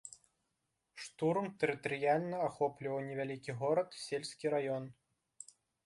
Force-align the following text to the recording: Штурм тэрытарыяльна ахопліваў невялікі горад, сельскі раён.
Штурм 1.03 1.47
тэрытарыяльна 1.63 2.37
ахопліваў 2.49 2.99
невялікі 3.11 3.51
горад, 3.61 3.89
сельскі 4.09 4.45
раён. 4.57 4.93